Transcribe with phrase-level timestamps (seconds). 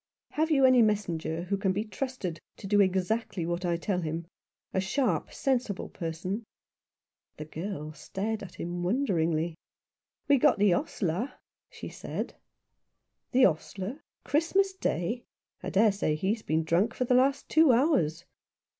[0.31, 4.25] Have you any messenger who can be trusted to do exactly what I tell him—
[4.73, 6.43] a sharp, sensible person?"
[7.37, 9.53] The girl stared at him wonderingly.
[10.27, 11.33] "We've got the ostler,"
[11.69, 12.33] she said."
[13.31, 14.01] The ostler?
[14.23, 15.21] Christmas Day?
[15.61, 18.25] I dare say he's been drunk for the last two hours."